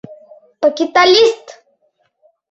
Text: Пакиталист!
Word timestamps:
Пакиталист! 0.61 1.47